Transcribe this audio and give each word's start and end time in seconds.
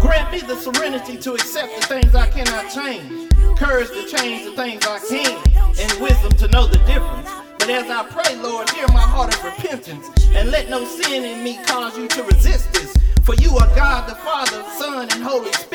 Grant 0.00 0.32
me 0.32 0.40
the 0.40 0.56
serenity 0.56 1.16
to 1.16 1.32
accept 1.32 1.74
the 1.80 1.86
things 1.86 2.14
I 2.14 2.28
cannot 2.28 2.70
change, 2.72 3.30
courage 3.56 3.88
to 3.88 4.06
change 4.16 4.44
the 4.44 4.54
things 4.54 4.86
I 4.86 4.98
can, 4.98 5.38
and 5.78 6.00
wisdom 6.00 6.32
to 6.38 6.48
know 6.48 6.66
the 6.66 6.78
difference. 6.78 7.30
But 7.58 7.70
as 7.70 7.90
I 7.90 8.04
pray, 8.10 8.36
Lord, 8.36 8.68
hear 8.70 8.86
my 8.88 9.00
heart 9.00 9.34
of 9.34 9.42
repentance, 9.42 10.06
and 10.34 10.50
let 10.50 10.68
no 10.68 10.84
sin 10.84 11.24
in 11.24 11.42
me 11.42 11.58
cause 11.64 11.96
you 11.96 12.08
to 12.08 12.22
resist 12.24 12.72
this. 12.74 12.94
For 13.22 13.34
you 13.36 13.56
are 13.56 13.74
God 13.74 14.06
the 14.06 14.14
Father, 14.16 14.62
Son, 14.78 15.08
and 15.10 15.22
Holy 15.22 15.50
Spirit, 15.52 15.73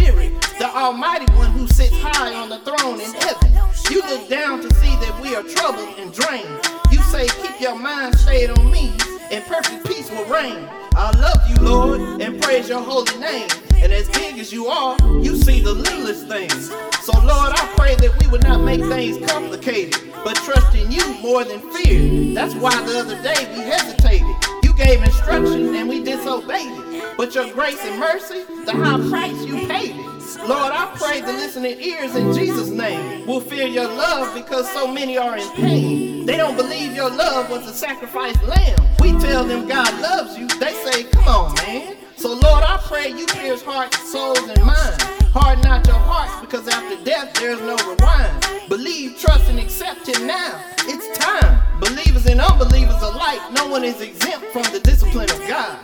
the 0.69 0.77
Almighty 0.77 1.25
One 1.33 1.51
who 1.51 1.67
sits 1.67 1.95
high 1.99 2.35
on 2.35 2.49
the 2.49 2.59
throne 2.59 3.01
in 3.01 3.11
heaven. 3.13 3.53
You 3.89 4.01
look 4.03 4.29
down 4.29 4.61
to 4.61 4.75
see 4.75 4.95
that 4.97 5.19
we 5.19 5.35
are 5.35 5.41
troubled 5.41 5.97
and 5.97 6.13
drained. 6.13 6.47
You 6.91 7.01
say, 7.03 7.27
Keep 7.41 7.59
your 7.59 7.75
mind 7.75 8.19
stayed 8.19 8.51
on 8.51 8.69
me, 8.69 8.91
and 9.31 9.43
perfect 9.45 9.87
peace 9.87 10.11
will 10.11 10.25
reign. 10.25 10.69
I 10.93 11.09
love 11.17 11.41
you, 11.49 11.55
Lord, 11.65 12.21
and 12.21 12.41
praise 12.41 12.69
your 12.69 12.81
holy 12.81 13.17
name. 13.17 13.49
And 13.77 13.91
as 13.91 14.09
big 14.09 14.37
as 14.37 14.53
you 14.53 14.67
are, 14.67 14.95
you 15.21 15.37
see 15.37 15.59
the 15.61 15.73
littlest 15.73 16.27
things. 16.27 16.69
So, 17.01 17.13
Lord, 17.17 17.53
I 17.55 17.73
pray 17.75 17.95
that 17.95 18.15
we 18.21 18.29
would 18.29 18.43
not 18.43 18.61
make 18.61 18.81
things 18.81 19.17
complicated, 19.31 20.13
but 20.23 20.35
trust 20.35 20.75
in 20.75 20.91
you 20.91 21.15
more 21.21 21.43
than 21.43 21.61
fear. 21.73 22.35
That's 22.35 22.53
why 22.55 22.79
the 22.85 22.99
other 22.99 23.19
day 23.23 23.47
we 23.55 23.63
hesitated. 23.63 24.35
You 24.61 24.73
gave 24.73 25.01
instruction 25.01 25.73
and 25.73 25.89
we 25.89 26.03
disobeyed 26.03 26.67
it. 26.67 27.17
But 27.17 27.33
your 27.33 27.51
grace 27.53 27.83
and 27.83 27.99
mercy, 27.99 28.43
the 28.65 28.73
high 28.73 29.09
price 29.09 29.45
you 29.45 29.67
paid 29.67 29.95
it. 29.95 30.18
Lord, 30.49 30.71
I 30.73 30.91
pray 30.97 31.21
the 31.21 31.31
listening 31.31 31.79
ears 31.79 32.15
in 32.15 32.33
Jesus' 32.33 32.69
name 32.69 33.27
will 33.27 33.39
feel 33.39 33.67
your 33.67 33.87
love 33.87 34.33
because 34.33 34.67
so 34.71 34.87
many 34.87 35.15
are 35.15 35.37
in 35.37 35.47
pain. 35.51 36.25
They 36.25 36.37
don't 36.37 36.55
believe 36.55 36.95
your 36.95 37.11
love 37.11 37.51
was 37.51 37.67
a 37.67 37.71
sacrificed 37.71 38.41
lamb. 38.41 38.79
We 38.99 39.11
tell 39.19 39.43
them 39.43 39.67
God 39.67 40.01
loves 40.01 40.39
you, 40.39 40.47
they 40.59 40.73
say, 40.73 41.03
Come 41.03 41.27
on, 41.27 41.53
man. 41.57 41.97
So, 42.15 42.29
Lord, 42.29 42.63
I 42.63 42.81
pray 42.83 43.09
you 43.09 43.27
pierce 43.27 43.61
hearts, 43.61 44.11
souls, 44.11 44.39
and 44.39 44.63
minds. 44.63 45.03
Harden 45.33 45.63
not 45.63 45.85
your 45.85 45.97
hearts 45.97 46.41
because 46.41 46.67
after 46.67 46.97
death 47.05 47.31
there's 47.35 47.61
no 47.61 47.77
rewind. 47.87 48.69
Believe, 48.69 49.19
trust, 49.19 49.47
and 49.51 49.59
accept 49.59 50.07
Him 50.07 50.25
now. 50.25 50.59
It's 50.79 51.15
time. 51.19 51.61
Believers 51.79 52.25
and 52.25 52.41
unbelievers 52.41 52.99
alike, 53.03 53.39
no 53.51 53.67
one 53.67 53.83
is 53.83 54.01
exempt 54.01 54.47
from 54.47 54.63
the 54.73 54.79
discipline 54.79 55.29
of 55.29 55.47
God. 55.47 55.77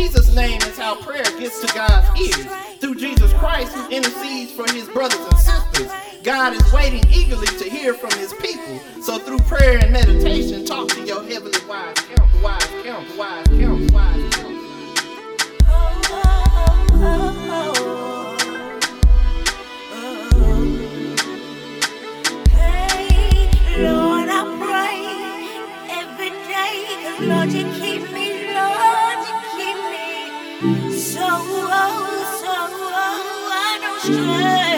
Jesus' 0.00 0.34
name 0.34 0.62
is 0.62 0.78
how 0.78 0.94
prayer 1.02 1.22
gets 1.38 1.60
to 1.60 1.66
God's 1.74 2.08
ears. 2.18 2.46
Through 2.78 2.94
Jesus 2.94 3.34
Christ, 3.34 3.74
who 3.74 3.86
intercedes 3.90 4.50
for 4.50 4.64
his 4.72 4.88
brothers 4.88 5.20
and 5.20 5.38
sisters. 5.38 5.92
God 6.22 6.54
is 6.54 6.72
waiting 6.72 7.04
eagerly 7.10 7.46
to 7.58 7.68
hear 7.68 7.92
from 7.92 8.10
his 8.12 8.32
people. 8.32 8.78
So 9.02 9.18
through 9.18 9.40
prayer 9.40 9.76
and 9.76 9.92
meditation, 9.92 10.64
talk 10.64 10.88
to 10.88 11.04
your 11.04 11.22
heavenly 11.24 11.60
wise 11.68 11.94
counsel, 11.98 12.42
wise 12.42 12.66
counsel, 12.82 13.18
wise 13.18 13.46
wise 13.92 14.34
counsel. 14.34 14.56
Hey, 22.48 23.50
Lord, 23.82 24.30
I 24.30 24.44
pray 24.64 25.04
every 25.90 26.30
day, 26.48 27.26
Lord, 27.28 27.52
you 27.52 27.69
keep 34.02 34.69